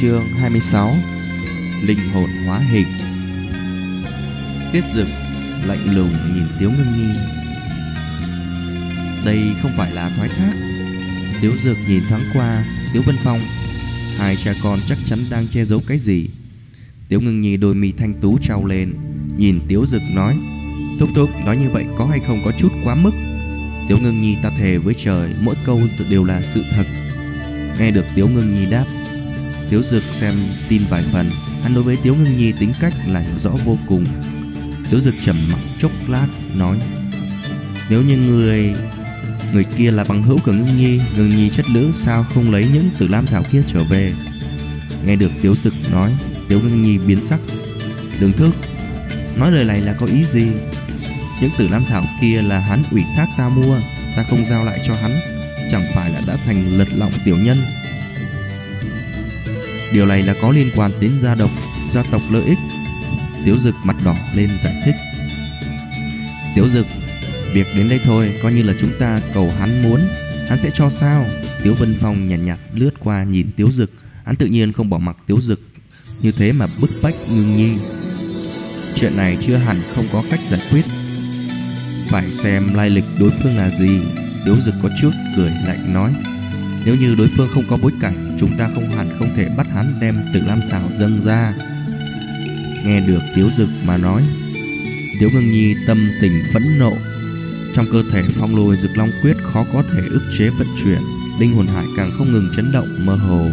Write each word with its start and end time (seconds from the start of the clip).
Chương 0.00 0.28
26 0.28 0.94
Linh 1.82 1.98
hồn 2.12 2.30
hóa 2.46 2.58
hình. 2.58 2.86
Tiết 4.72 4.84
dực 4.94 5.06
lạnh 5.66 5.94
lùng 5.96 6.10
nhìn 6.34 6.44
Tiếu 6.58 6.70
Ngưng 6.70 6.98
Nhi 6.98 7.14
Đây 9.24 9.38
không 9.62 9.70
phải 9.76 9.92
là 9.92 10.10
thoái 10.16 10.28
thác. 10.28 10.52
Tiếu 11.40 11.52
dực 11.58 11.76
nhìn 11.88 12.02
thoáng 12.08 12.22
qua 12.34 12.64
Tiếu 12.92 13.02
Vân 13.06 13.16
Phong. 13.24 13.40
Hai 14.16 14.36
cha 14.36 14.52
con 14.62 14.78
chắc 14.88 14.98
chắn 15.06 15.18
đang 15.30 15.46
che 15.46 15.64
giấu 15.64 15.80
cái 15.86 15.98
gì. 15.98 16.28
Tiếu 17.08 17.20
Ngưng 17.20 17.40
Nhi 17.40 17.56
đôi 17.56 17.74
mi 17.74 17.92
thanh 17.92 18.14
tú 18.20 18.38
trao 18.42 18.66
lên, 18.66 18.94
Nhìn 19.36 19.60
Tiếu 19.68 19.86
dực 19.86 20.02
nói, 20.10 20.36
Thúc 21.00 21.08
thúc, 21.14 21.30
nói 21.44 21.56
như 21.56 21.70
vậy 21.70 21.84
có 21.98 22.06
hay 22.06 22.20
không 22.26 22.42
có 22.44 22.52
chút 22.58 22.72
quá 22.84 22.94
mức? 22.94 23.12
Tiếu 23.88 23.98
Ngưng 23.98 24.20
Nhi 24.20 24.36
ta 24.42 24.50
thề 24.58 24.78
với 24.78 24.94
trời, 24.94 25.34
Mỗi 25.42 25.54
câu 25.64 25.80
đều 26.10 26.24
là 26.24 26.42
sự 26.42 26.64
thật. 26.70 26.86
Nghe 27.78 27.90
được 27.90 28.04
Tiếu 28.14 28.28
Ngưng 28.28 28.54
Nhi 28.54 28.70
đáp 28.70 28.84
Tiếu 29.70 29.82
Dực 29.82 30.02
xem 30.12 30.34
tin 30.68 30.82
vài 30.88 31.04
phần, 31.12 31.30
Hắn 31.62 31.74
đối 31.74 31.82
với 31.82 31.96
Tiếu 32.02 32.14
Ngưng 32.14 32.36
Nhi 32.36 32.52
tính 32.60 32.72
cách 32.80 32.94
là 33.06 33.20
hiểu 33.20 33.38
rõ 33.38 33.50
vô 33.50 33.76
cùng. 33.86 34.06
Tiếu 34.90 35.00
Dực 35.00 35.14
trầm 35.24 35.36
mặc 35.52 35.58
chốc 35.78 35.92
lát, 36.08 36.26
Nói, 36.54 36.78
Nếu 37.90 38.02
như 38.02 38.16
người 38.16 38.74
Người 39.54 39.64
kia 39.64 39.90
là 39.90 40.04
bằng 40.04 40.22
hữu 40.22 40.38
của 40.44 40.52
Ngưng 40.52 40.76
Nhi 40.76 41.00
Ngưng 41.16 41.28
Nhi 41.28 41.50
chất 41.50 41.66
nữ, 41.74 41.90
sao 41.94 42.26
không 42.34 42.52
lấy 42.52 42.68
những 42.72 42.90
tử 42.98 43.08
lam 43.08 43.26
thảo 43.26 43.42
kia 43.52 43.62
trở 43.66 43.84
về? 43.84 44.12
Nghe 45.06 45.16
được 45.16 45.30
Tiếu 45.42 45.54
Dực 45.54 45.74
nói, 45.92 46.12
Tiếu 46.48 46.60
Ngưng 46.60 46.82
Nhi 46.82 46.98
biến 46.98 47.22
sắc. 47.22 47.40
Đường 48.20 48.32
thức 48.32 48.54
Nói 49.36 49.52
lời 49.52 49.64
này 49.64 49.80
là 49.80 49.92
có 49.92 50.06
ý 50.06 50.24
gì? 50.24 50.46
Những 51.40 51.50
tử 51.58 51.68
lam 51.68 51.84
thảo 51.84 52.04
kia 52.20 52.42
là 52.42 52.58
hắn 52.58 52.82
ủy 52.92 53.02
thác 53.16 53.26
ta 53.38 53.48
mua, 53.48 53.78
Ta 54.16 54.24
không 54.30 54.46
giao 54.46 54.64
lại 54.64 54.80
cho 54.86 54.94
hắn, 54.94 55.10
Chẳng 55.70 55.84
phải 55.94 56.10
là 56.10 56.20
đã 56.26 56.36
thành 56.36 56.78
lật 56.78 56.88
lọng 56.96 57.12
tiểu 57.24 57.36
nhân? 57.36 57.56
Điều 59.92 60.06
này 60.06 60.22
là 60.22 60.34
có 60.42 60.50
liên 60.50 60.70
quan 60.76 60.92
đến 61.00 61.12
gia 61.22 61.34
độc 61.34 61.50
Gia 61.90 62.02
tộc 62.02 62.22
lợi 62.30 62.44
ích. 62.44 62.58
Tiếu 63.44 63.58
Dực 63.58 63.74
mặt 63.84 63.96
đỏ 64.04 64.16
lên 64.34 64.50
giải 64.62 64.82
thích. 64.84 64.94
Tiếu 66.54 66.68
Dực 66.68 66.86
Việc 67.54 67.66
đến 67.76 67.88
đây 67.88 68.00
thôi 68.04 68.34
Coi 68.42 68.52
như 68.52 68.62
là 68.62 68.74
chúng 68.78 68.92
ta 68.98 69.20
cầu 69.34 69.50
hắn 69.58 69.82
muốn. 69.82 70.00
Hắn 70.48 70.60
sẽ 70.60 70.70
cho 70.74 70.90
sao? 70.90 71.26
Tiếu 71.62 71.74
Vân 71.74 71.94
Phong 72.00 72.28
nhàn 72.28 72.44
nhạt, 72.44 72.58
nhạt 72.58 72.80
lướt 72.80 72.90
qua 73.00 73.24
nhìn 73.24 73.50
Tiếu 73.56 73.70
Dực. 73.70 73.90
Hắn 74.24 74.36
tự 74.36 74.46
nhiên 74.46 74.72
không 74.72 74.90
bỏ 74.90 74.98
mặc 74.98 75.16
Tiếu 75.26 75.40
Dực. 75.40 75.60
Như 76.22 76.32
thế 76.32 76.52
mà 76.52 76.66
bức 76.80 76.90
bách 77.02 77.14
ngưng 77.30 77.56
nhi. 77.56 77.72
Chuyện 78.94 79.16
này 79.16 79.38
chưa 79.40 79.56
hẳn 79.56 79.76
không 79.94 80.04
có 80.12 80.24
cách 80.30 80.40
giải 80.48 80.60
quyết. 80.70 80.84
Phải 82.08 82.32
xem 82.32 82.74
lai 82.74 82.90
lịch 82.90 83.04
đối 83.18 83.30
phương 83.30 83.56
là 83.56 83.70
gì. 83.70 84.00
Tiếu 84.44 84.56
Dực 84.60 84.74
có 84.82 84.88
chút 85.00 85.10
cười 85.36 85.50
lạnh 85.66 85.94
nói. 85.94 86.12
Nếu 86.84 86.94
như 86.94 87.14
đối 87.14 87.28
phương 87.36 87.48
không 87.54 87.64
có 87.68 87.76
bối 87.76 87.92
cảnh, 88.00 88.30
Chúng 88.40 88.56
ta 88.56 88.68
không 88.74 88.88
hẳn 88.88 89.08
không 89.18 89.28
thể 89.36 89.48
bắt 89.56 89.66
hắn 89.74 89.94
đem 90.00 90.22
tử 90.34 90.40
lam 90.46 90.60
thảo 90.70 90.90
dâng 90.92 91.20
ra. 91.24 91.54
Nghe 92.84 93.00
được 93.00 93.20
Tiếu 93.36 93.50
Dực 93.50 93.68
mà 93.84 93.96
nói, 93.96 94.22
Tiếu 95.20 95.30
Ngưng 95.34 95.50
Nhi 95.50 95.74
tâm 95.86 95.98
tình 96.20 96.42
phẫn 96.52 96.78
nộ. 96.78 96.92
Trong 97.74 97.86
cơ 97.92 98.02
thể 98.12 98.22
phong 98.34 98.56
lôi 98.56 98.76
Dực 98.76 98.96
Long 98.96 99.10
Quyết 99.22 99.36
khó 99.42 99.64
có 99.72 99.82
thể 99.82 100.00
ức 100.10 100.22
chế 100.38 100.50
vận 100.50 100.66
chuyển, 100.82 100.98
Linh 101.40 101.54
hồn 101.54 101.66
hải 101.66 101.84
càng 101.96 102.10
không 102.18 102.32
ngừng 102.32 102.50
chấn 102.56 102.72
động 102.72 103.06
mơ 103.06 103.14
hồ. 103.14 103.48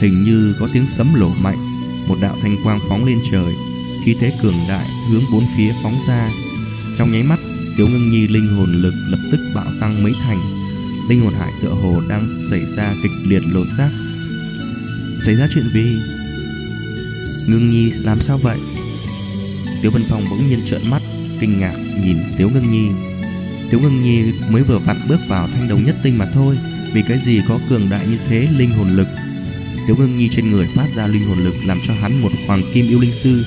Hình 0.00 0.24
như 0.24 0.54
có 0.60 0.68
tiếng 0.72 0.86
sấm 0.86 1.14
lổ 1.14 1.28
mạnh, 1.42 1.58
Một 2.08 2.16
đạo 2.22 2.36
thanh 2.42 2.56
quang 2.64 2.80
phóng 2.88 3.04
lên 3.04 3.18
trời, 3.30 3.54
Khí 4.04 4.16
thế 4.20 4.32
cường 4.42 4.58
đại 4.68 4.86
hướng 5.10 5.22
bốn 5.32 5.44
phía 5.56 5.72
phóng 5.82 5.96
ra. 6.08 6.30
Trong 6.98 7.12
nháy 7.12 7.22
mắt, 7.22 7.38
Tiếu 7.76 7.88
Ngưng 7.88 8.10
Nhi 8.10 8.28
linh 8.28 8.56
hồn 8.56 8.72
lực 8.72 8.94
lập 9.08 9.20
tức 9.32 9.40
bạo 9.54 9.66
tăng 9.80 10.02
mấy 10.02 10.12
thành. 10.22 10.57
Linh 11.08 11.20
hồn 11.20 11.34
hải 11.34 11.52
tựa 11.62 11.68
hồ 11.68 12.02
đang 12.08 12.38
xảy 12.50 12.66
ra 12.76 12.94
kịch 13.02 13.12
liệt 13.24 13.42
lột 13.52 13.66
xác. 13.76 13.90
Xảy 15.22 15.34
ra 15.34 15.48
chuyện 15.54 15.64
gì? 15.74 15.98
Ngưng 17.48 17.70
Nhi, 17.70 17.90
làm 17.90 18.20
sao 18.20 18.38
vậy? 18.38 18.58
Tiếu 19.82 19.90
Vân 19.90 20.04
Phong 20.08 20.24
bỗng 20.30 20.48
nhiên 20.48 20.60
trợn 20.64 20.90
mắt, 20.90 21.02
Kinh 21.40 21.60
ngạc 21.60 21.74
nhìn 22.04 22.16
Tiếu 22.38 22.50
Ngưng 22.50 22.72
Nhi. 22.72 22.88
Tiếu 23.70 23.80
Ngưng 23.80 24.00
Nhi 24.00 24.32
mới 24.50 24.62
vừa 24.62 24.78
vặn 24.78 24.96
bước 25.08 25.20
vào 25.28 25.48
thanh 25.48 25.68
đồng 25.68 25.84
nhất 25.84 25.96
tinh 26.02 26.18
mà 26.18 26.26
thôi, 26.34 26.58
Vì 26.92 27.02
cái 27.08 27.18
gì 27.18 27.40
có 27.48 27.58
cường 27.68 27.90
đại 27.90 28.06
như 28.06 28.18
thế 28.28 28.48
linh 28.58 28.70
hồn 28.70 28.96
lực? 28.96 29.08
Tiếu 29.86 29.96
Ngưng 29.96 30.18
Nhi 30.18 30.28
trên 30.32 30.50
người 30.50 30.68
phát 30.74 30.86
ra 30.94 31.06
linh 31.06 31.24
hồn 31.24 31.38
lực 31.38 31.54
Làm 31.66 31.78
cho 31.86 31.94
hắn 31.94 32.20
một 32.20 32.32
hoàng 32.46 32.62
kim 32.74 32.88
yêu 32.88 33.00
linh 33.00 33.12
sư, 33.12 33.44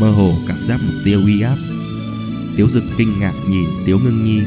Mơ 0.00 0.10
hồ 0.10 0.38
cảm 0.48 0.64
giác 0.64 0.80
một 0.82 0.94
tia 1.04 1.14
uy 1.14 1.40
áp. 1.40 1.56
Tiếu 2.56 2.68
Dực 2.68 2.84
kinh 2.98 3.18
ngạc 3.20 3.34
nhìn 3.48 3.68
Tiếu 3.86 3.98
Ngưng 3.98 4.24
Nhi. 4.24 4.42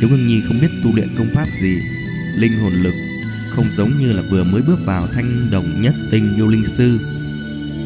Tiếu 0.00 0.10
Ngưng 0.10 0.28
Nhi 0.28 0.40
không 0.48 0.60
biết 0.60 0.68
tu 0.84 0.96
luyện 0.96 1.08
công 1.18 1.28
pháp 1.34 1.46
gì 1.60 1.78
Linh 2.38 2.58
hồn 2.58 2.72
lực, 2.72 2.94
không 3.50 3.66
giống 3.76 3.98
như 3.98 4.12
là 4.12 4.22
vừa 4.30 4.44
mới 4.44 4.62
bước 4.62 4.78
vào 4.84 5.06
thanh 5.06 5.48
đồng 5.50 5.82
nhất 5.82 5.94
tinh 6.10 6.34
yêu 6.36 6.48
linh 6.48 6.66
sư. 6.66 6.98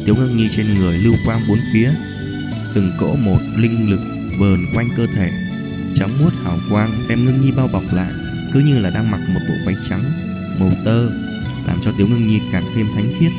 Tiếu 0.05 0.15
Ngưng 0.15 0.37
Nhi 0.37 0.49
trên 0.55 0.65
người 0.79 0.97
lưu 0.97 1.13
quang 1.25 1.39
bốn 1.47 1.57
phía, 1.73 1.91
Từng 2.73 2.91
cỗ 2.99 3.15
một 3.15 3.39
linh 3.57 3.89
lực 3.89 3.99
vờn 4.39 4.65
quanh 4.73 4.89
cơ 4.97 5.07
thể, 5.15 5.31
Trắng 5.95 6.09
muốt 6.19 6.33
hào 6.43 6.59
quang 6.69 6.91
đem 7.09 7.25
Ngưng 7.25 7.41
Nhi 7.41 7.51
bao 7.51 7.67
bọc 7.67 7.83
lại, 7.93 8.11
Cứ 8.53 8.59
như 8.59 8.79
là 8.79 8.89
đang 8.89 9.11
mặc 9.11 9.21
một 9.33 9.39
bộ 9.47 9.53
váy 9.65 9.75
trắng, 9.89 10.03
Màu 10.59 10.71
tơ, 10.85 11.09
Làm 11.67 11.77
cho 11.81 11.91
Tiếu 11.97 12.07
Ngưng 12.07 12.27
Nhi 12.27 12.39
càng 12.51 12.63
thêm 12.75 12.85
thánh 12.95 13.07
khiết. 13.19 13.31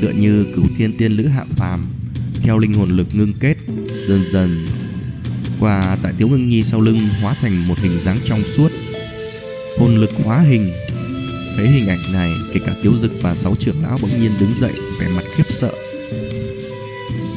Tựa 0.00 0.12
như 0.12 0.46
cửu 0.56 0.64
thiên 0.76 0.96
tiên 0.96 1.12
lữ 1.12 1.26
hạ 1.26 1.44
phàm, 1.56 1.86
Theo 2.42 2.58
linh 2.58 2.72
hồn 2.72 2.96
lực 2.96 3.06
ngưng 3.12 3.32
kết, 3.40 3.56
Dần 4.08 4.24
dần 4.30 4.66
qua 5.60 5.96
tại 6.02 6.12
Tiếu 6.18 6.28
Ngưng 6.28 6.48
Nhi 6.48 6.64
sau 6.64 6.80
lưng 6.80 7.00
hóa 7.20 7.36
thành 7.40 7.68
một 7.68 7.78
hình 7.78 8.00
dáng 8.00 8.18
trong 8.24 8.42
suốt 8.56 8.69
lực 10.00 10.10
hóa 10.24 10.40
hình. 10.40 10.72
Thấy 11.56 11.68
hình 11.68 11.88
ảnh 11.88 12.12
này, 12.12 12.30
Kể 12.52 12.60
cả 12.66 12.74
Tiếu 12.82 12.92
Dực 12.96 13.12
và 13.22 13.34
sáu 13.34 13.54
trưởng 13.58 13.82
lão 13.82 13.98
bỗng 14.02 14.20
nhiên 14.20 14.32
đứng 14.40 14.54
dậy, 14.54 14.72
Vẻ 15.00 15.08
mặt 15.16 15.24
khiếp 15.34 15.44
sợ. 15.48 15.72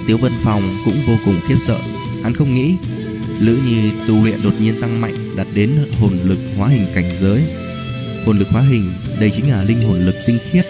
Tiếu 0.08 0.18
Vân 0.18 0.32
Phong 0.44 0.62
cũng 0.86 0.96
vô 1.08 1.14
cùng 1.26 1.40
khiếp 1.48 1.56
sợ. 1.62 1.80
Hắn 2.24 2.34
không 2.34 2.56
nghĩ, 2.56 2.76
Lữ 3.40 3.58
Nhi 3.66 3.92
tu 4.08 4.24
luyện 4.24 4.44
đột 4.44 4.54
nhiên 4.60 4.82
tăng 4.82 5.02
mạnh, 5.02 5.16
Đạt 5.36 5.48
đến 5.54 5.78
hồn 6.00 6.20
lực 6.24 6.40
hóa 6.58 6.68
hình 6.70 6.86
cảnh 6.96 7.12
giới. 7.22 7.44
Hồn 8.26 8.40
lực 8.40 8.48
hóa 8.50 8.62
hình, 8.62 8.94
Đây 9.20 9.32
chính 9.32 9.50
là 9.50 9.64
linh 9.64 9.82
hồn 9.82 10.06
lực 10.06 10.16
tinh 10.28 10.38
khiết, 10.52 10.66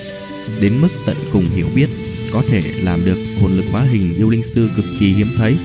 Đến 0.62 0.82
mức 0.82 0.90
tận 1.06 1.18
cùng 1.32 1.50
hiểu 1.50 1.68
biết, 1.76 1.90
Có 2.32 2.44
thể 2.50 2.62
làm 2.62 3.06
được 3.06 3.18
hồn 3.42 3.58
lực 3.58 3.66
hóa 3.72 3.82
hình 3.82 4.16
yêu 4.16 4.30
linh 4.30 4.44
sư 4.44 4.70
cực 4.76 4.86
kỳ 5.00 5.14
hiếm 5.14 5.28
thấy. 5.38 5.58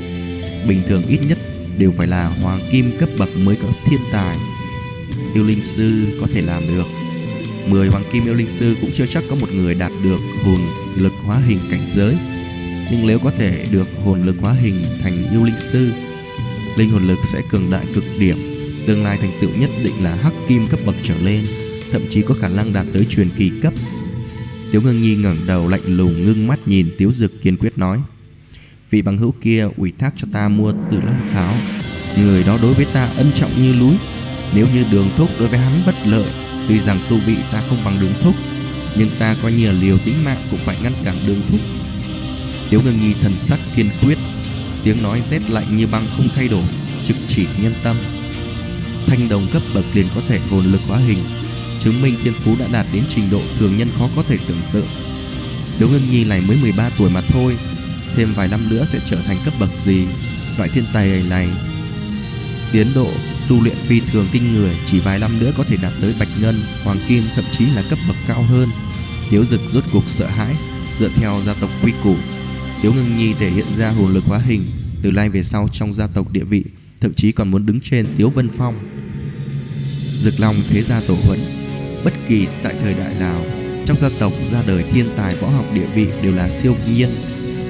Bình 0.69 0.83
thường 0.89 1.03
ít 1.09 1.21
nhất 1.29 1.39
đều 1.79 1.93
phải 1.97 2.07
là 2.07 2.29
hoàng 2.29 2.61
kim 2.73 2.99
cấp 2.99 3.09
bậc 3.19 3.29
mới 3.37 3.57
có 3.63 3.69
thiên 3.87 4.01
tài 4.13 4.37
yêu 5.35 5.45
linh 5.45 5.63
sư 5.63 6.07
có 6.21 6.27
thể 6.35 6.43
làm 6.43 6.63
được. 6.69 6.87
Mười 7.69 7.89
hoàng 7.89 8.05
kim 8.13 8.25
yêu 8.25 8.35
linh 8.35 8.49
sư 8.49 8.77
cũng 8.81 8.91
chưa 8.95 9.07
chắc 9.07 9.25
có 9.31 9.37
một 9.37 9.53
người 9.55 9.75
đạt 9.75 9.93
được 10.05 10.21
hồn 10.45 10.59
lực 10.97 11.13
hóa 11.25 11.39
hình 11.47 11.59
cảnh 11.71 11.87
giới. 11.89 12.17
Nhưng 12.91 13.07
nếu 13.07 13.19
có 13.19 13.31
thể 13.31 13.67
được 13.73 13.89
hồn 14.05 14.27
lực 14.27 14.37
hóa 14.41 14.53
hình 14.53 14.75
thành 15.03 15.31
yêu 15.31 15.45
linh 15.45 15.59
sư, 15.59 15.91
linh 16.77 16.91
hồn 16.91 17.09
lực 17.09 17.19
sẽ 17.33 17.43
cường 17.51 17.71
đại 17.71 17.87
cực 17.95 18.05
điểm. 18.19 18.37
Tương 18.87 19.05
lai 19.05 19.19
thành 19.21 19.33
tựu 19.41 19.51
nhất 19.59 19.71
định 19.85 20.05
là 20.05 20.15
hắc 20.15 20.33
kim 20.49 20.67
cấp 20.67 20.81
bậc 20.87 20.95
trở 21.03 21.15
lên, 21.23 21.45
thậm 21.93 22.03
chí 22.11 22.23
có 22.23 22.35
khả 22.41 22.49
năng 22.49 22.73
đạt 22.73 22.87
tới 22.93 23.05
truyền 23.05 23.29
kỳ 23.37 23.51
cấp. 23.63 23.73
Tiếu 24.73 24.83
ngưng 24.83 25.03
nhi 25.03 25.17
ngẩng 25.17 25.37
đầu 25.47 25.69
lạnh 25.69 25.81
lùng, 25.87 26.25
ngưng 26.25 26.47
mắt 26.47 26.59
nhìn 26.67 26.89
tiếu 26.99 27.13
dực 27.13 27.43
kiên 27.43 27.57
quyết 27.57 27.79
nói, 27.79 28.01
Vị 28.91 29.03
bằng 29.03 29.19
hữu 29.19 29.35
kia 29.41 29.69
ủy 29.77 29.93
thác 29.99 30.15
cho 30.17 30.29
ta 30.33 30.49
mua 30.49 30.73
từ 30.91 31.01
Lan 31.01 31.29
Tháo. 31.33 31.55
Người 32.17 32.45
đó 32.45 32.59
đối 32.63 32.75
với 32.75 32.87
ta 32.93 33.07
ân 33.17 33.33
trọng 33.35 33.63
như 33.63 33.75
núi. 33.81 33.95
Nếu 34.55 34.67
như 34.75 34.85
đường 34.91 35.11
thúc 35.17 35.31
đối 35.39 35.49
với 35.49 35.59
hắn 35.59 35.83
bất 35.87 35.95
lợi, 36.05 36.27
Tuy 36.69 36.81
rằng 36.81 37.01
tu 37.09 37.19
vị 37.27 37.37
ta 37.53 37.63
không 37.69 37.79
bằng 37.85 38.01
đường 38.01 38.13
thúc 38.21 38.35
Nhưng 38.97 39.09
ta 39.19 39.37
coi 39.43 39.53
nhiều 39.53 39.73
liều 39.81 39.99
tính 39.99 40.25
mạng 40.25 40.43
cũng 40.51 40.61
phải 40.65 40.77
ngăn 40.83 40.93
cản 41.05 41.17
đường 41.27 41.41
thúc 41.51 41.61
Tiếu 42.71 42.81
ngưng 42.85 43.01
nhi 43.01 43.15
thần 43.21 43.39
sắc 43.39 43.59
kiên 43.77 43.91
quyết, 44.03 44.19
Tiếng 44.85 45.03
nói 45.03 45.23
rét 45.23 45.51
lạnh 45.51 45.77
như 45.77 45.87
băng 45.87 46.07
không 46.17 46.29
thay 46.35 46.49
đổi, 46.49 46.65
Trực 47.07 47.17
chỉ 47.27 47.47
nhân 47.63 47.73
tâm. 47.83 47.97
Thanh 49.07 49.29
đồng 49.29 49.47
cấp 49.53 49.63
bậc 49.75 49.85
liền 49.95 50.07
có 50.15 50.21
thể 50.29 50.39
hồn 50.39 50.65
lực 50.65 50.81
hóa 50.89 50.99
hình, 50.99 51.19
Chứng 51.81 52.03
minh 52.03 52.15
thiên 52.23 52.33
phú 52.33 52.57
đã 52.59 52.67
đạt 52.73 52.87
đến 52.93 53.05
trình 53.09 53.31
độ 53.31 53.41
thường 53.59 53.77
nhân 53.77 53.89
khó 53.99 54.09
có 54.17 54.23
thể 54.23 54.39
tưởng 54.49 54.61
tượng. 54.73 54.87
Tiếu 55.79 55.89
ngưng 55.89 56.11
nhi 56.11 56.25
này 56.25 56.41
mới 56.49 56.57
13 56.63 56.91
tuổi 56.99 57.11
mà 57.11 57.21
thôi, 57.21 57.57
thêm 58.17 58.33
vài 58.35 58.49
năm 58.49 58.69
nữa 58.69 58.85
sẽ 58.89 58.99
trở 59.07 59.17
thành 59.17 59.37
cấp 59.45 59.55
bậc 59.61 59.71
gì? 59.85 60.07
Loại 60.59 60.69
thiên 60.69 60.85
tài 60.93 61.23
này, 61.29 61.49
tiến 62.73 62.87
độ 62.95 63.11
tu 63.49 63.63
luyện 63.63 63.77
phi 63.77 64.01
thường 64.01 64.29
kinh 64.33 64.55
người, 64.55 64.77
chỉ 64.87 65.01
vài 65.01 65.19
năm 65.19 65.39
nữa 65.41 65.53
có 65.57 65.65
thể 65.65 65.77
đạt 65.83 65.93
tới 66.01 66.15
bạch 66.19 66.29
ngân, 66.41 66.55
hoàng 66.85 66.99
kim, 67.09 67.23
thậm 67.35 67.45
chí 67.53 67.67
là 67.67 67.83
cấp 67.91 67.99
bậc 68.09 68.17
cao 68.29 68.43
hơn. 68.43 68.69
Tiếu 69.31 69.45
dực 69.45 69.61
rốt 69.69 69.85
cuộc 69.93 70.05
sợ 70.07 70.27
hãi, 70.27 70.55
dựa 70.99 71.09
theo 71.09 71.41
gia 71.47 71.55
tộc 71.55 71.71
quy 71.83 71.93
củ. 72.05 72.15
Tiếu 72.83 72.93
ngưng 72.93 73.19
nhi 73.19 73.35
thể 73.39 73.51
hiện 73.51 73.67
ra 73.79 73.91
hồn 73.91 74.15
lực 74.15 74.25
hóa 74.25 74.39
hình, 74.39 74.65
từ 75.03 75.11
nay 75.11 75.29
về 75.29 75.43
sau 75.43 75.69
trong 75.73 75.95
gia 75.95 76.07
tộc 76.07 76.33
địa 76.33 76.45
vị, 76.45 76.65
thậm 77.01 77.15
chí 77.15 77.33
còn 77.33 77.51
muốn 77.51 77.67
đứng 77.67 77.81
trên 77.81 78.07
tiếu 78.17 78.31
vân 78.31 78.49
phong. 78.57 78.79
Dực 80.21 80.41
long 80.41 80.57
thế 80.69 80.83
gia 80.83 81.01
tổ 81.01 81.17
huấn, 81.27 81.39
bất 82.05 82.13
kỳ 82.29 82.47
tại 82.63 82.75
thời 82.83 82.95
đại 82.95 83.15
nào, 83.15 83.45
trong 83.87 83.97
gia 83.97 84.09
tộc, 84.19 84.33
ra 84.53 84.63
đời 84.67 84.85
thiên 84.93 85.09
tài, 85.17 85.37
võ 85.37 85.49
học, 85.49 85.65
địa 85.75 85.87
vị 85.95 86.07
đều 86.23 86.35
là 86.35 86.51
siêu 86.51 86.77
nhiên. 86.97 87.09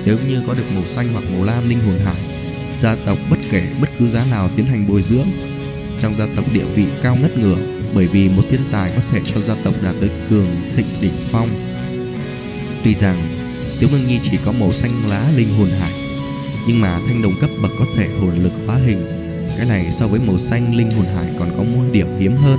Nếu 0.05 0.19
như 0.29 0.43
có 0.47 0.55
được 0.55 0.73
màu 0.75 0.85
xanh 0.87 1.13
hoặc 1.13 1.25
màu 1.33 1.45
lam 1.45 1.69
linh 1.69 1.81
hồn 1.81 1.99
hải, 2.05 2.23
gia 2.81 2.97
tộc 2.97 3.19
bất 3.31 3.39
kể 3.51 3.67
bất 3.81 3.91
cứ 3.99 4.09
giá 4.09 4.25
nào 4.31 4.51
tiến 4.57 4.67
hành 4.67 4.89
bồi 4.89 5.03
dưỡng 5.03 5.27
trong 6.01 6.15
gia 6.15 6.27
tộc 6.37 6.45
địa 6.53 6.65
vị 6.75 6.85
cao 7.03 7.17
ngất 7.23 7.39
ngửa, 7.39 7.57
bởi 7.95 8.07
vì 8.07 8.29
một 8.29 8.43
thiên 8.51 8.61
tài 8.73 8.93
có 8.97 9.03
thể 9.11 9.21
cho 9.27 9.41
gia 9.41 9.55
tộc 9.65 9.75
đạt 9.83 9.95
tới 10.01 10.11
cường, 10.31 10.47
thịnh, 10.77 10.87
đỉnh 11.01 11.13
phong. 11.31 11.49
Tuy 12.85 12.95
rằng 12.95 13.17
Tiếu 13.81 13.89
Ngưng 13.93 14.09
Nhi 14.09 14.21
chỉ 14.23 14.39
có 14.45 14.53
màu 14.53 14.73
xanh 14.73 15.09
lá 15.09 15.31
linh 15.37 15.49
hồn 15.59 15.69
hải, 15.81 15.93
Nhưng 16.67 16.81
mà 16.81 17.01
thanh 17.07 17.23
đồng 17.23 17.33
cấp 17.41 17.51
bậc 17.63 17.71
có 17.79 17.85
thể 17.97 18.09
hồn 18.21 18.35
lực 18.43 18.53
hóa 18.67 18.77
hình. 18.77 19.07
Cái 19.57 19.67
này 19.67 19.93
so 19.93 20.07
với 20.07 20.21
màu 20.27 20.39
xanh 20.39 20.77
linh 20.77 20.91
hồn 20.91 21.07
hải 21.07 21.31
còn 21.39 21.51
có 21.57 21.63
một 21.63 21.85
điểm 21.93 22.07
hiếm 22.19 22.37
hơn, 22.37 22.59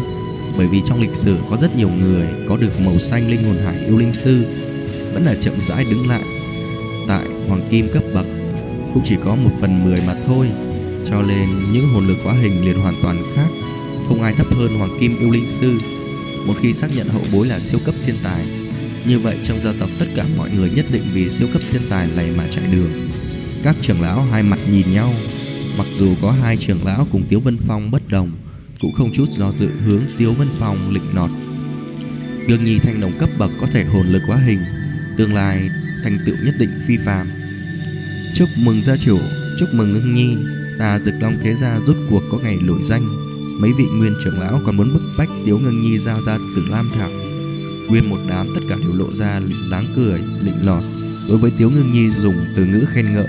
Bởi 0.57 0.68
vì 0.68 0.81
trong 0.85 1.01
lịch 1.01 1.15
sử 1.15 1.38
có 1.50 1.57
rất 1.62 1.75
nhiều 1.75 1.89
người 1.89 2.27
có 2.50 2.57
được 2.57 2.81
màu 2.85 3.00
xanh 3.00 3.30
linh 3.30 3.44
hồn 3.44 3.57
hải 3.65 3.85
yêu 3.85 3.97
linh 3.97 4.13
sư, 4.13 4.44
Vẫn 5.13 5.25
là 5.25 5.35
chậm 5.42 5.53
rãi 5.59 5.85
đứng 5.92 6.07
lại. 6.07 6.21
Tại 7.07 7.25
hoàng 7.47 7.68
kim 7.69 7.89
cấp 7.94 8.03
bậc, 8.13 8.25
cũng 8.94 9.03
chỉ 9.06 9.15
có 9.24 9.35
một 9.35 9.51
phần 9.62 9.83
mười 9.83 10.01
mà 10.07 10.15
thôi. 10.25 10.47
Cho 11.05 11.21
nên 11.21 11.49
những 11.73 11.89
hồn 11.89 12.07
lực 12.07 12.17
hóa 12.23 12.33
hình 12.33 12.65
liền 12.65 12.79
hoàn 12.79 12.95
toàn 13.01 13.23
khác 13.35 13.47
Không 14.07 14.21
ai 14.21 14.33
thấp 14.33 14.47
hơn 14.51 14.77
hoàng 14.77 14.97
kim 14.99 15.19
yêu 15.19 15.31
linh 15.31 15.47
sư 15.47 15.79
Một 16.45 16.53
khi 16.61 16.73
xác 16.73 16.87
nhận 16.95 17.07
hậu 17.07 17.23
bối 17.31 17.47
là 17.47 17.59
siêu 17.59 17.79
cấp 17.85 17.95
thiên 18.05 18.15
tài 18.23 18.45
như 19.05 19.19
vậy 19.19 19.37
trong 19.43 19.61
gia 19.61 19.73
tộc 19.79 19.89
tất 19.99 20.05
cả 20.15 20.25
mọi 20.37 20.49
người 20.51 20.69
nhất 20.69 20.85
định 20.91 21.03
vì 21.13 21.29
siêu 21.29 21.47
cấp 21.53 21.61
thiên 21.71 21.81
tài 21.89 22.07
này 22.15 22.31
mà 22.37 22.47
chạy 22.51 22.63
đường. 22.71 23.09
Các 23.63 23.75
trưởng 23.81 24.01
lão 24.01 24.23
hai 24.23 24.43
mặt 24.43 24.59
nhìn 24.71 24.93
nhau, 24.93 25.13
mặc 25.77 25.87
dù 25.91 26.15
có 26.21 26.31
hai 26.31 26.57
trưởng 26.57 26.85
lão 26.85 27.07
cùng 27.11 27.23
Tiếu 27.29 27.39
Vân 27.39 27.57
Phong 27.67 27.91
bất 27.91 28.07
đồng, 28.07 28.31
cũng 28.81 28.93
không 28.93 29.11
chút 29.13 29.29
do 29.29 29.51
dự 29.51 29.69
hướng 29.85 30.01
Tiếu 30.17 30.33
Vân 30.33 30.47
Phong 30.59 30.93
lịch 30.93 31.13
nọt. 31.13 31.29
Đương 32.47 32.65
nhi 32.65 32.79
thanh 32.79 33.01
đồng 33.01 33.13
cấp 33.19 33.29
bậc 33.37 33.51
có 33.61 33.67
thể 33.67 33.85
hồn 33.85 34.07
lực 34.07 34.21
hóa 34.27 34.37
hình, 34.37 34.59
tương 35.17 35.33
lai 35.33 35.69
thành 36.03 36.17
tựu 36.25 36.35
nhất 36.45 36.55
định 36.59 36.71
phi 36.87 36.97
phàm. 36.97 37.29
Chúc 38.35 38.49
mừng 38.65 38.81
gia 38.81 38.97
chủ, 38.97 39.19
chúc 39.59 39.69
mừng 39.73 39.93
ngưng 39.93 40.15
nhi, 40.15 40.35
ta 40.79 40.99
Dực 40.99 41.15
Long 41.21 41.37
thế 41.43 41.55
gia 41.55 41.79
rút 41.87 41.97
cuộc 42.09 42.23
có 42.31 42.37
ngày 42.43 42.57
nổi 42.61 42.79
danh. 42.83 43.01
Mấy 43.61 43.73
vị 43.77 43.85
nguyên 43.93 44.13
trưởng 44.23 44.39
lão 44.39 44.61
còn 44.65 44.77
muốn 44.77 44.93
bức 44.93 45.01
bách 45.17 45.29
Tiếu 45.45 45.59
Ngưng 45.59 45.81
Nhi 45.81 45.99
giao 45.99 46.21
ra 46.21 46.37
Tử 46.55 46.65
Lam 46.69 46.89
Thảo. 46.95 47.09
Nguyên 47.87 48.09
một 48.09 48.17
đám 48.29 48.47
tất 48.55 48.61
cả 48.69 48.75
đều 48.81 48.93
lộ 48.93 49.13
ra 49.13 49.41
láng 49.69 49.85
cười, 49.95 50.19
lịnh 50.41 50.65
lọt 50.65 50.83
Đối 51.29 51.37
với 51.37 51.51
Tiếu 51.57 51.69
Ngưng 51.69 51.93
Nhi 51.93 52.09
dùng 52.09 52.35
từ 52.55 52.65
ngữ 52.65 52.85
khen 52.87 53.13
ngợi 53.13 53.27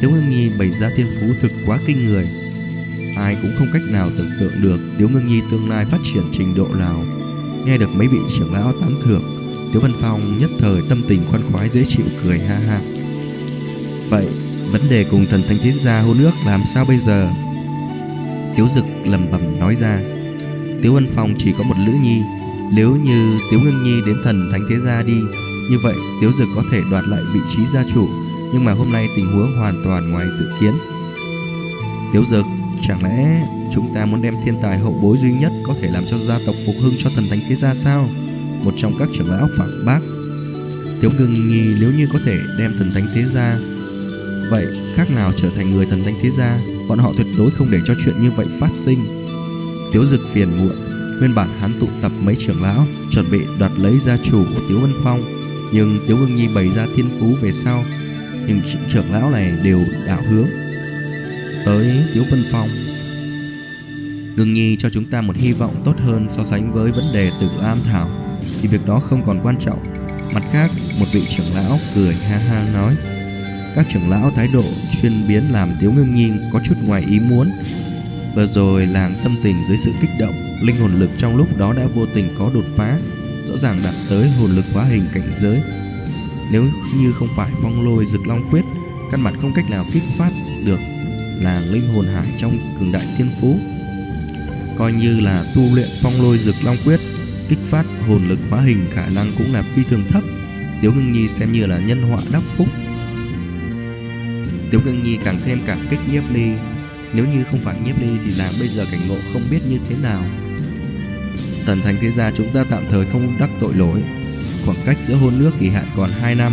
Tiếu 0.00 0.10
Ngưng 0.10 0.30
Nhi 0.30 0.50
bày 0.58 0.70
ra 0.70 0.90
thiên 0.96 1.06
phú 1.20 1.26
thực 1.40 1.50
quá 1.66 1.78
kinh 1.86 2.04
người. 2.04 2.28
Ai 3.16 3.36
cũng 3.42 3.52
không 3.58 3.68
cách 3.72 3.82
nào 3.90 4.10
tưởng 4.18 4.30
tượng 4.40 4.62
được 4.62 4.80
Tiếu 4.98 5.08
Ngưng 5.08 5.28
Nhi 5.28 5.40
tương 5.50 5.70
lai 5.70 5.84
phát 5.84 5.98
triển 6.02 6.22
trình 6.32 6.54
độ 6.56 6.68
nào. 6.78 7.04
Nghe 7.66 7.78
được 7.78 7.88
mấy 7.94 8.08
vị 8.08 8.18
trưởng 8.38 8.52
lão 8.52 8.72
tán 8.80 8.94
thưởng 9.02 9.22
Tiếu 9.72 9.82
Văn 9.82 9.92
Phong 10.00 10.38
nhất 10.40 10.50
thời 10.58 10.82
tâm 10.88 11.02
tình 11.08 11.24
khoan 11.30 11.52
khoái 11.52 11.68
dễ 11.68 11.84
chịu 11.84 12.06
cười 12.22 12.38
ha 12.38 12.58
ha. 12.58 12.80
Vậy 14.10 14.28
vấn 14.74 14.90
đề 14.90 15.04
cùng 15.10 15.26
thần 15.26 15.42
thanh 15.48 15.58
thiên 15.58 15.78
gia 15.78 16.00
hôn 16.00 16.18
nước 16.18 16.30
làm 16.46 16.64
sao 16.64 16.84
bây 16.84 16.98
giờ? 16.98 17.30
Tiếu 18.56 18.68
Dực 18.68 18.84
lẩm 19.04 19.30
bẩm 19.30 19.58
nói 19.58 19.74
ra, 19.74 20.00
Tiếu 20.82 20.94
Văn 20.94 21.06
Phong 21.14 21.34
chỉ 21.38 21.52
có 21.58 21.64
một 21.64 21.74
lữ 21.86 21.92
nhi, 21.92 22.22
nếu 22.72 22.96
như 22.96 23.38
Tiếu 23.50 23.60
Ngưng 23.60 23.84
Nhi 23.84 24.00
đến 24.06 24.16
thần 24.24 24.48
thánh 24.52 24.66
thế 24.68 24.78
gia 24.78 25.02
đi, 25.02 25.20
Như 25.70 25.78
vậy 25.82 25.94
Tiếu 26.20 26.32
Dực 26.32 26.48
có 26.56 26.62
thể 26.72 26.80
đoạt 26.90 27.04
lại 27.08 27.22
vị 27.34 27.40
trí 27.56 27.66
gia 27.66 27.84
chủ, 27.94 28.08
Nhưng 28.52 28.64
mà 28.64 28.72
hôm 28.72 28.92
nay 28.92 29.08
tình 29.16 29.26
huống 29.26 29.56
hoàn 29.56 29.82
toàn 29.84 30.10
ngoài 30.10 30.26
dự 30.38 30.46
kiến. 30.60 30.74
Tiếu 32.12 32.24
Dực, 32.30 32.44
Chẳng 32.82 33.04
lẽ 33.04 33.46
chúng 33.74 33.94
ta 33.94 34.04
muốn 34.04 34.22
đem 34.22 34.34
thiên 34.44 34.60
tài 34.62 34.78
hậu 34.78 34.98
bối 35.02 35.18
duy 35.18 35.32
nhất 35.32 35.52
Có 35.66 35.74
thể 35.80 35.90
làm 35.90 36.04
cho 36.10 36.18
gia 36.18 36.38
tộc 36.46 36.54
phục 36.66 36.74
hưng 36.82 36.94
cho 36.98 37.10
thần 37.16 37.24
thánh 37.30 37.40
thế 37.48 37.56
gia 37.56 37.74
sao? 37.74 38.08
Một 38.64 38.74
trong 38.76 38.92
các 38.98 39.08
trưởng 39.14 39.30
lão 39.30 39.48
phản 39.58 39.68
bác. 39.86 40.00
Tiếu 41.00 41.10
Ngưng 41.18 41.48
Nhi 41.48 41.76
nếu 41.80 41.90
như 41.92 42.08
có 42.12 42.18
thể 42.24 42.38
đem 42.58 42.74
thần 42.78 42.90
thánh 42.94 43.06
thế 43.14 43.24
gia 43.24 43.58
Vậy, 44.54 44.66
khác 44.96 45.10
nào 45.10 45.32
trở 45.36 45.50
thành 45.50 45.74
người 45.74 45.86
thần 45.86 46.04
thánh 46.04 46.14
thế 46.22 46.30
gia, 46.30 46.58
Bọn 46.88 46.98
họ 46.98 47.12
tuyệt 47.16 47.26
đối 47.38 47.50
không 47.50 47.70
để 47.70 47.78
cho 47.86 47.94
chuyện 48.04 48.14
như 48.22 48.30
vậy 48.30 48.46
phát 48.60 48.72
sinh. 48.72 48.98
Tiếu 49.92 50.04
Dực 50.06 50.20
phiền 50.32 50.48
muộn, 50.58 50.76
Nguyên 51.18 51.34
bản 51.34 51.48
hắn 51.60 51.72
tụ 51.80 51.86
tập 52.02 52.12
mấy 52.22 52.36
trưởng 52.38 52.62
lão, 52.62 52.86
Chuẩn 53.10 53.30
bị 53.30 53.40
đoạt 53.58 53.72
lấy 53.78 53.98
gia 53.98 54.16
chủ 54.16 54.44
của 54.44 54.60
Tiếu 54.68 54.80
Vân 54.80 54.92
Phong, 55.04 55.22
Nhưng 55.72 55.98
Tiếu 56.06 56.16
Ngưng 56.16 56.36
Nhi 56.36 56.48
bày 56.54 56.68
ra 56.76 56.86
thiên 56.96 57.10
phú 57.20 57.26
về 57.42 57.52
sau, 57.52 57.84
Nhưng 58.46 58.60
trưởng 58.92 59.12
lão 59.12 59.30
này 59.30 59.52
đều 59.62 59.80
đảo 60.06 60.22
hướng. 60.30 60.46
Tới 61.64 62.04
Tiếu 62.14 62.24
Vân 62.30 62.44
Phong, 62.52 62.68
Ngưng 64.36 64.54
Nhi 64.54 64.76
cho 64.78 64.88
chúng 64.90 65.04
ta 65.04 65.20
một 65.20 65.36
hy 65.36 65.52
vọng 65.52 65.82
tốt 65.84 65.94
hơn 65.98 66.28
So 66.36 66.44
sánh 66.44 66.72
với 66.72 66.92
vấn 66.92 67.04
đề 67.14 67.30
tử 67.40 67.48
Lam 67.60 67.78
Thảo, 67.84 68.38
Thì 68.62 68.68
việc 68.68 68.86
đó 68.86 69.00
không 69.00 69.22
còn 69.26 69.40
quan 69.42 69.56
trọng. 69.60 69.84
Mặt 70.34 70.42
khác, 70.52 70.70
một 71.00 71.06
vị 71.12 71.22
trưởng 71.28 71.54
lão 71.54 71.78
cười 71.94 72.14
ha 72.14 72.38
ha 72.38 72.70
nói 72.74 72.96
các 73.74 73.86
trưởng 73.88 74.10
lão 74.10 74.30
thái 74.30 74.48
độ 74.52 74.64
chuyên 75.02 75.12
biến 75.28 75.42
làm 75.52 75.70
Tiếu 75.80 75.92
Ngưng 75.92 76.14
Nhi 76.14 76.30
có 76.52 76.60
chút 76.64 76.74
ngoài 76.82 77.04
ý 77.10 77.20
muốn. 77.20 77.50
Vừa 78.34 78.46
rồi 78.46 78.86
làng 78.86 79.14
tâm 79.22 79.36
tình 79.42 79.64
dưới 79.68 79.76
sự 79.76 79.92
kích 80.00 80.10
động, 80.20 80.34
Linh 80.62 80.76
hồn 80.76 80.90
lực 81.00 81.10
trong 81.18 81.36
lúc 81.36 81.58
đó 81.58 81.72
đã 81.76 81.86
vô 81.94 82.06
tình 82.14 82.34
có 82.38 82.50
đột 82.54 82.64
phá, 82.76 82.98
Rõ 83.48 83.56
ràng 83.56 83.80
đạt 83.84 83.94
tới 84.08 84.30
hồn 84.30 84.50
lực 84.50 84.64
hóa 84.72 84.84
hình 84.84 85.06
cảnh 85.14 85.30
giới. 85.36 85.62
Nếu 86.52 86.64
như 86.96 87.12
không 87.12 87.28
phải 87.36 87.50
phong 87.62 87.84
lôi 87.84 88.06
rực 88.06 88.26
long 88.26 88.50
quyết, 88.50 88.64
Căn 89.10 89.24
bản 89.24 89.34
không 89.42 89.52
cách 89.54 89.70
nào 89.70 89.84
kích 89.92 90.02
phát 90.18 90.30
được 90.66 90.80
Là 91.40 91.60
linh 91.60 91.94
hồn 91.94 92.06
hải 92.06 92.28
trong 92.38 92.58
cường 92.78 92.92
đại 92.92 93.06
thiên 93.18 93.28
phú. 93.40 93.58
Coi 94.78 94.92
như 94.92 95.20
là 95.20 95.44
tu 95.54 95.74
luyện 95.74 95.88
phong 96.02 96.22
lôi 96.22 96.38
rực 96.38 96.54
long 96.64 96.76
quyết, 96.84 97.00
Kích 97.48 97.58
phát 97.70 97.86
hồn 98.08 98.28
lực 98.28 98.38
hóa 98.50 98.62
hình 98.62 98.86
khả 98.92 99.06
năng 99.14 99.32
cũng 99.38 99.52
là 99.52 99.62
phi 99.62 99.82
thường 99.84 100.04
thấp. 100.08 100.22
Tiếu 100.80 100.92
Ngưng 100.92 101.12
Nhi 101.12 101.28
xem 101.28 101.52
như 101.52 101.66
là 101.66 101.78
nhân 101.78 102.02
họa 102.02 102.20
đắc 102.32 102.42
phúc. 102.56 102.68
Tiếu 104.70 104.80
Ngưng 104.84 105.04
Nhi 105.04 105.18
càng 105.24 105.40
thêm 105.44 105.60
cảm 105.66 105.86
kích 105.90 106.00
nhiếp 106.12 106.22
ly. 106.34 106.52
Nếu 107.12 107.26
như 107.26 107.44
không 107.44 107.60
phải 107.64 107.76
nhiếp 107.84 108.00
ly 108.00 108.08
thì 108.24 108.32
nàng 108.38 108.52
bây 108.58 108.68
giờ 108.68 108.86
cảnh 108.90 109.08
ngộ 109.08 109.16
không 109.32 109.42
biết 109.50 109.60
như 109.68 109.78
thế 109.88 109.96
nào. 110.02 110.24
Tần 111.66 111.80
thành 111.82 111.96
thế 112.00 112.10
gia 112.10 112.30
chúng 112.30 112.52
ta 112.54 112.64
tạm 112.70 112.82
thời 112.90 113.06
không 113.06 113.38
đắc 113.40 113.50
tội 113.60 113.74
lỗi. 113.74 114.02
Khoảng 114.66 114.78
cách 114.86 114.96
giữa 115.00 115.14
hôn 115.14 115.38
nước 115.38 115.50
kỳ 115.60 115.68
hạn 115.68 115.86
còn 115.96 116.10
2 116.10 116.34
năm, 116.34 116.52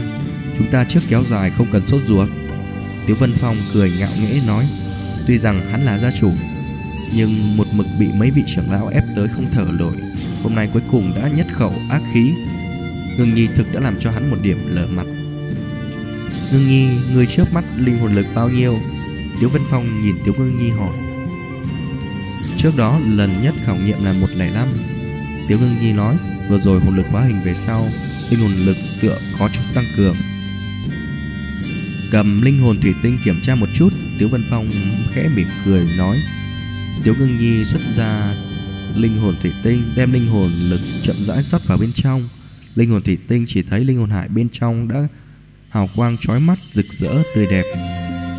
Chúng 0.58 0.68
ta 0.72 0.86
trước 0.90 1.00
kéo 1.10 1.24
dài 1.30 1.50
không 1.50 1.68
cần 1.72 1.88
sốt 1.88 2.02
ruột. 2.08 2.30
Tiếu 3.08 3.16
Vân 3.20 3.34
Phong 3.38 3.56
cười 3.74 3.92
ngạo 4.00 4.12
nghễ 4.20 4.40
nói, 4.48 4.66
Tuy 5.28 5.38
rằng 5.38 5.62
hắn 5.72 5.82
là 5.82 5.98
gia 5.98 6.12
chủ, 6.12 6.32
Nhưng 7.16 7.58
một 7.58 7.68
mực 7.74 7.88
bị 8.00 8.08
mấy 8.18 8.32
vị 8.32 8.44
trưởng 8.48 8.72
lão 8.72 8.88
ép 8.88 9.04
tới 9.16 9.28
không 9.28 9.46
thở 9.52 9.66
nổi. 9.80 9.94
Hôm 10.44 10.56
nay 10.56 10.70
cuối 10.74 10.82
cùng 10.92 11.14
đã 11.16 11.28
nhất 11.28 11.48
khẩu 11.54 11.74
ác 11.90 12.02
khí. 12.14 12.34
Ngưng 13.18 13.34
Nhi 13.34 13.48
thực 13.56 13.74
đã 13.74 13.80
làm 13.80 13.94
cho 14.00 14.12
hắn 14.12 14.30
một 14.30 14.38
điểm 14.44 14.58
lở 14.68 14.88
mặt. 14.88 15.06
Ngưng 16.52 16.68
Nhi, 16.68 16.88
người 17.14 17.26
trước 17.26 17.54
mắt 17.54 17.64
linh 17.78 18.00
hồn 18.00 18.16
lực 18.16 18.26
bao 18.36 18.50
nhiêu? 18.50 18.78
Tiếu 19.40 19.50
Vân 19.50 19.62
Phong 19.70 20.02
nhìn 20.02 20.16
Tiếu 20.26 20.34
Ngưng 20.38 20.60
Nhi 20.60 20.70
hỏi. 20.70 20.94
Trước 22.58 22.78
đó 22.78 23.00
lần 23.10 23.44
nhất 23.44 23.54
khảo 23.66 23.76
nghiệm 23.76 24.04
là 24.04 24.14
105 24.14 24.68
Tiếu 25.48 25.60
Ngưng 25.60 25.76
Nhi 25.82 25.94
nói 25.94 26.18
Vừa 26.50 26.60
rồi 26.60 26.80
hồn 26.80 26.96
lực 26.96 27.06
hóa 27.12 27.24
hình 27.24 27.40
về 27.46 27.54
sau 27.54 27.88
Linh 28.30 28.40
hồn 28.40 28.52
lực 28.66 28.78
tựa 29.02 29.18
có 29.40 29.50
chút 29.54 29.62
tăng 29.74 29.86
cường. 29.98 30.16
Cầm 32.12 32.42
linh 32.42 32.60
hồn 32.60 32.78
thủy 32.82 32.94
tinh 33.04 33.18
kiểm 33.24 33.42
tra 33.44 33.56
một 33.56 33.70
chút 33.74 33.94
Tiếu 34.20 34.30
Vân 34.30 34.44
Phong 34.50 34.70
khẽ 35.14 35.30
mỉm 35.36 35.48
cười 35.66 35.86
nói. 35.98 36.18
Tiếu 37.04 37.16
Ngưng 37.20 37.38
Nhi 37.38 37.66
xuất 37.66 37.82
ra 37.96 38.36
linh 38.96 39.18
hồn 39.18 39.36
thủy 39.42 39.52
tinh 39.64 39.84
Đem 39.96 40.12
linh 40.12 40.28
hồn 40.28 40.52
lực 40.70 40.80
chậm 41.02 41.16
rãi 41.20 41.42
rót 41.42 41.68
vào 41.68 41.78
bên 41.78 41.92
trong. 41.94 42.30
Linh 42.76 42.90
hồn 42.90 43.02
thủy 43.02 43.18
tinh 43.28 43.46
chỉ 43.48 43.62
thấy 43.62 43.86
linh 43.86 43.98
hồn 43.98 44.10
hải 44.10 44.28
bên 44.28 44.50
trong 44.50 44.88
đã 44.88 45.08
hào 45.72 45.90
quang 45.96 46.18
chói 46.18 46.40
mắt 46.40 46.60
rực 46.72 46.86
rỡ 46.94 47.10
tươi 47.36 47.48
đẹp 47.52 47.64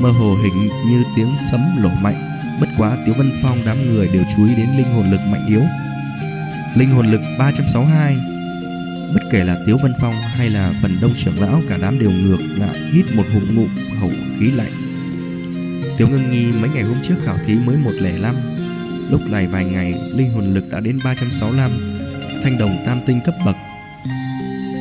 mơ 0.00 0.10
hồ 0.10 0.34
hình 0.34 0.68
như 0.88 1.04
tiếng 1.16 1.34
sấm 1.50 1.60
lổ 1.82 1.88
mạnh. 1.88 2.28
Bất 2.60 2.66
quá 2.78 2.96
Tiếu 3.06 3.14
Vân 3.18 3.32
Phong 3.42 3.58
đám 3.66 3.94
người 3.94 4.08
đều 4.08 4.24
chú 4.36 4.46
ý 4.46 4.54
đến 4.54 4.68
linh 4.76 4.92
hồn 4.94 5.10
lực 5.10 5.20
mạnh 5.30 5.46
yếu. 5.48 5.62
Linh 6.76 6.90
hồn 6.90 7.06
lực 7.06 7.20
362. 7.38 8.16
Bất 9.14 9.22
kể 9.30 9.44
là 9.44 9.56
Tiếu 9.66 9.78
Vân 9.82 9.92
Phong 10.00 10.14
hay 10.14 10.50
là 10.50 10.74
phần 10.82 10.98
đông 11.02 11.14
trưởng 11.16 11.40
lão 11.40 11.62
cả 11.68 11.78
đám 11.82 11.98
đều 11.98 12.10
ngược 12.10 12.40
lại 12.56 12.78
hít 12.92 13.04
một 13.14 13.24
hụt 13.34 13.42
ngụm 13.54 13.68
khẩu 14.00 14.10
khí 14.38 14.50
lạnh. 14.50 14.72
Tiếu 15.98 16.08
Ngưng 16.08 16.30
Nhi 16.30 16.52
mấy 16.52 16.70
ngày 16.70 16.82
hôm 16.82 16.96
trước 17.02 17.16
khảo 17.24 17.36
thí 17.46 17.54
mới 17.54 17.76
105. 17.76 18.36
Lúc 19.10 19.20
này 19.30 19.46
vài 19.46 19.64
ngày, 19.64 19.94
linh 20.14 20.30
hồn 20.30 20.54
lực 20.54 20.64
đã 20.70 20.80
đến 20.80 20.98
365, 21.04 21.70
thanh 22.42 22.58
đồng 22.58 22.76
tam 22.86 23.00
tinh 23.06 23.20
cấp 23.24 23.34
bậc. 23.44 23.56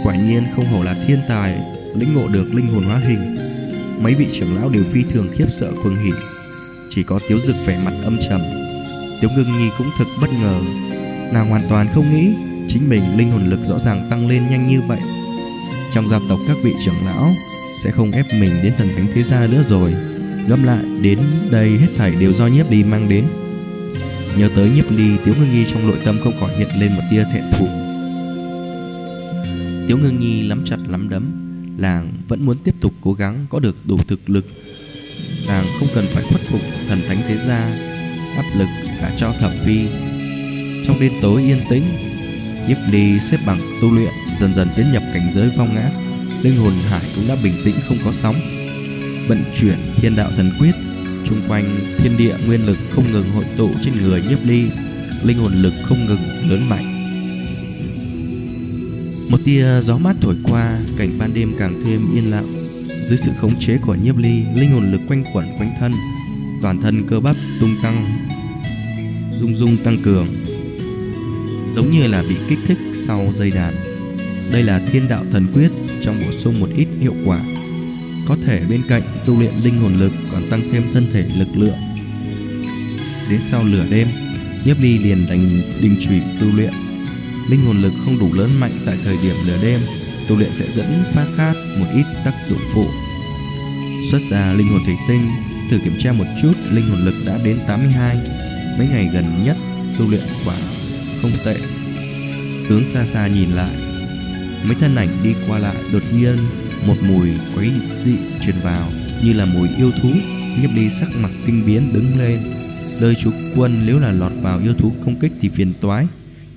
Quả 0.03 0.15
nhiên 0.15 0.43
không 0.55 0.65
hổ 0.65 0.83
là 0.83 0.95
thiên 1.07 1.19
tài, 1.27 1.57
lĩnh 1.95 2.13
ngộ 2.13 2.27
được 2.27 2.53
linh 2.53 2.67
hồn 2.67 2.83
hóa 2.83 2.97
hình. 2.97 3.37
Mấy 4.03 4.15
vị 4.15 4.27
trưởng 4.33 4.55
lão 4.55 4.69
đều 4.69 4.83
phi 4.83 5.03
thường 5.03 5.27
khiếp 5.33 5.45
sợ 5.49 5.71
cuồng 5.83 5.95
hỉ. 5.95 6.11
Chỉ 6.89 7.03
có 7.03 7.19
Tiếu 7.27 7.39
Dực 7.39 7.55
vẻ 7.65 7.81
mặt 7.85 7.93
âm 8.03 8.17
trầm. 8.29 8.41
Tiếu 9.21 9.29
Ngưng 9.35 9.57
Nhi 9.59 9.69
cũng 9.77 9.87
thực 9.97 10.07
bất 10.21 10.29
ngờ. 10.41 10.61
Nàng 11.33 11.49
hoàn 11.49 11.61
toàn 11.69 11.87
không 11.93 12.15
nghĩ 12.15 12.33
Chính 12.73 12.89
mình 12.89 13.17
linh 13.17 13.31
hồn 13.31 13.49
lực 13.49 13.59
rõ 13.63 13.79
ràng 13.79 14.07
tăng 14.09 14.27
lên 14.27 14.49
nhanh 14.49 14.67
như 14.67 14.81
vậy. 14.87 14.99
Trong 15.91 16.07
gia 16.09 16.19
tộc 16.29 16.39
các 16.47 16.57
vị 16.63 16.73
trưởng 16.85 17.05
lão 17.05 17.29
Sẽ 17.83 17.91
không 17.91 18.11
ép 18.11 18.25
mình 18.33 18.51
đến 18.63 18.73
thần 18.77 18.89
thánh 18.95 19.07
thế 19.13 19.23
gia 19.23 19.47
nữa 19.47 19.63
rồi. 19.63 19.93
Ngẫm 20.47 20.63
lại, 20.63 20.83
đến 21.01 21.19
đây 21.51 21.69
hết 21.69 21.87
thảy 21.97 22.11
đều 22.11 22.33
do 22.33 22.47
nhiếp 22.47 22.71
ly 22.71 22.83
mang 22.83 23.09
đến. 23.09 23.25
Nhớ 24.37 24.49
tới 24.55 24.69
nhiếp 24.75 24.91
ly, 24.91 25.09
Tiếu 25.25 25.35
Ngưng 25.39 25.51
Nhi 25.51 25.65
trong 25.71 25.87
nội 25.87 25.97
tâm 26.05 26.19
không 26.23 26.33
khỏi 26.39 26.57
hiện 26.57 26.67
lên 26.79 26.91
một 26.95 27.01
tia 27.11 27.23
thẹn 27.33 27.43
thùng. 27.51 27.69
Tiếu 29.87 29.97
Ngưng 29.97 30.19
Nhi 30.19 30.41
lắm 30.47 30.61
chặt 30.65 30.77
lắm 30.87 31.09
đấm 31.09 31.40
làng 31.77 32.11
vẫn 32.27 32.45
muốn 32.45 32.57
tiếp 32.63 32.75
tục 32.79 32.93
cố 33.01 33.13
gắng 33.13 33.45
có 33.49 33.59
được 33.59 33.75
đủ 33.85 33.97
thực 34.07 34.29
lực. 34.29 34.45
Nàng 35.47 35.65
không 35.79 35.87
cần 35.95 36.05
phải 36.13 36.23
khuất 36.23 36.41
phục 36.41 36.61
thần 36.87 36.99
thánh 37.07 37.17
thế 37.27 37.37
gia, 37.37 37.59
áp 38.35 38.45
lực 38.57 38.67
cả 38.99 39.15
cho 39.17 39.33
thẩm 39.39 39.51
vi. 39.65 39.87
Trong 40.85 40.99
đêm 40.99 41.11
tối 41.21 41.41
yên 41.41 41.61
tĩnh, 41.69 41.83
Nhiếp 42.67 42.77
Ly 42.91 43.19
xếp 43.19 43.37
bằng 43.45 43.59
tu 43.81 43.91
luyện, 43.91 44.11
dần 44.39 44.55
dần 44.55 44.67
tiến 44.75 44.91
nhập 44.91 45.03
cảnh 45.13 45.29
giới 45.33 45.51
phong 45.57 45.75
ngã. 45.75 45.89
linh 46.41 46.57
hồn 46.57 46.73
hải 46.89 47.01
cũng 47.15 47.27
đã 47.27 47.35
bình 47.43 47.53
tĩnh 47.65 47.75
không 47.87 47.97
có 48.05 48.11
sóng. 48.11 48.35
Vận 49.27 49.43
chuyển 49.55 49.77
thiên 49.95 50.15
đạo 50.15 50.31
thần 50.37 50.51
quyết, 50.59 50.71
chung 51.25 51.41
quanh 51.47 51.65
thiên 51.97 52.17
địa 52.17 52.35
nguyên 52.47 52.65
lực 52.65 52.77
không 52.91 53.11
ngừng 53.11 53.29
hội 53.29 53.45
tụ 53.57 53.69
trên 53.81 53.93
người 54.01 54.23
nhiếp 54.29 54.45
ly, 54.45 54.69
linh 55.23 55.37
hồn 55.37 55.53
lực 55.53 55.73
không 55.83 56.05
ngừng 56.05 56.49
lớn 56.49 56.69
mạnh. 56.69 57.00
Một 59.31 59.37
tia 59.45 59.81
gió 59.81 59.97
mát 59.97 60.15
thổi 60.21 60.35
qua, 60.43 60.79
cảnh 60.97 61.17
ban 61.19 61.33
đêm 61.33 61.53
càng 61.59 61.81
thêm 61.83 62.15
yên 62.15 62.31
lặng. 62.31 62.67
Dưới 63.05 63.17
sự 63.17 63.31
khống 63.41 63.59
chế 63.59 63.77
của 63.77 63.95
nhiếp 63.95 64.17
ly, 64.17 64.43
linh 64.55 64.71
hồn 64.71 64.91
lực 64.91 65.01
quanh 65.07 65.23
quẩn 65.33 65.57
quanh 65.57 65.71
thân, 65.79 65.93
toàn 66.61 66.81
thân 66.81 67.07
cơ 67.07 67.19
bắp 67.19 67.35
tung 67.61 67.75
tăng, 67.83 68.27
rung 69.41 69.55
rung 69.55 69.77
tăng 69.77 69.97
cường, 70.03 70.27
giống 71.75 71.91
như 71.91 72.07
là 72.07 72.23
bị 72.29 72.35
kích 72.49 72.59
thích 72.67 72.77
sau 72.93 73.31
dây 73.35 73.51
đàn. 73.51 73.73
Đây 74.51 74.63
là 74.63 74.81
thiên 74.91 75.07
đạo 75.07 75.25
thần 75.31 75.47
quyết 75.53 75.71
trong 76.01 76.21
bổ 76.25 76.31
sung 76.31 76.59
một 76.59 76.69
ít 76.77 76.87
hiệu 76.99 77.15
quả. 77.25 77.39
Có 78.27 78.37
thể 78.45 78.61
bên 78.69 78.81
cạnh 78.87 79.03
tu 79.25 79.39
luyện 79.39 79.53
linh 79.63 79.81
hồn 79.81 79.93
lực 79.93 80.11
còn 80.31 80.49
tăng 80.49 80.61
thêm 80.71 80.83
thân 80.93 81.07
thể 81.13 81.25
lực 81.37 81.49
lượng. 81.55 81.79
Đến 83.29 83.39
sau 83.41 83.63
lửa 83.63 83.85
đêm, 83.91 84.07
Nhiếp 84.65 84.77
Ly 84.81 84.97
liền 84.97 85.25
đành 85.29 85.61
đình 85.81 85.95
chỉ 85.99 86.19
tu 86.39 86.47
luyện. 86.55 86.73
Linh 87.51 87.65
hồn 87.65 87.81
lực 87.81 87.93
không 88.05 88.19
đủ 88.19 88.33
lớn 88.33 88.49
mạnh 88.59 88.71
tại 88.85 88.97
thời 89.03 89.17
điểm 89.17 89.35
nửa 89.47 89.57
đêm, 89.61 89.79
tu 90.27 90.37
luyện 90.37 90.51
sẽ 90.53 90.65
dẫn 90.75 91.03
phát 91.13 91.25
khát 91.37 91.53
một 91.79 91.85
ít 91.95 92.05
tác 92.25 92.33
dụng 92.47 92.59
phụ. 92.73 92.85
Xuất 94.11 94.21
ra 94.29 94.53
linh 94.53 94.67
hồn 94.67 94.81
thủy 94.85 94.95
tinh, 95.07 95.21
thử 95.69 95.77
kiểm 95.83 95.93
tra 95.99 96.11
một 96.11 96.25
chút, 96.41 96.53
linh 96.71 96.89
hồn 96.89 97.05
lực 97.05 97.15
đã 97.25 97.39
đến 97.43 97.59
82. 97.67 98.17
Mấy 98.77 98.87
ngày 98.87 99.09
gần 99.13 99.25
nhất 99.45 99.57
tu 99.99 100.09
luyện 100.09 100.23
quả 100.45 100.55
không 101.21 101.31
tệ. 101.45 101.55
Hướng 102.67 102.83
xa 102.93 103.05
xa 103.05 103.27
nhìn 103.27 103.51
lại, 103.51 103.75
mấy 104.63 104.75
thân 104.79 104.95
ảnh 104.95 105.09
đi 105.23 105.33
qua 105.47 105.59
lại 105.59 105.75
đột 105.93 106.03
nhiên 106.13 106.37
một 106.87 106.95
mùi 107.07 107.29
quấy 107.55 107.71
dị 107.95 108.15
truyền 108.45 108.55
vào 108.63 108.89
như 109.23 109.33
là 109.33 109.45
mùi 109.45 109.69
yêu 109.77 109.91
thú. 110.01 110.09
Nhiếp 110.61 110.69
đi 110.75 110.89
sắc 110.89 111.09
mặt 111.21 111.31
kinh 111.45 111.65
biến 111.65 111.93
đứng 111.93 112.19
lên, 112.19 112.39
lời 112.99 113.15
chú 113.19 113.31
quân 113.55 113.83
nếu 113.85 113.99
là 113.99 114.11
lọt 114.11 114.31
vào 114.41 114.59
yêu 114.63 114.73
thú 114.73 114.91
công 115.05 115.15
kích 115.15 115.31
thì 115.41 115.49
phiền 115.49 115.73
toái. 115.81 116.07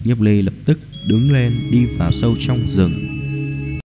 Nhiếp 0.05 0.21
Ly 0.21 0.43
lập 0.43 0.55
tức 0.65 0.79
đứng 1.07 1.33
lên 1.33 1.53
đi 1.71 1.87
vào 1.87 2.13
sâu 2.13 2.35
trong 2.41 2.59
rừng. 2.67 3.13